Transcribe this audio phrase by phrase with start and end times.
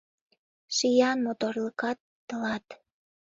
[0.75, 2.65] Шиян моторлыкат— тылат.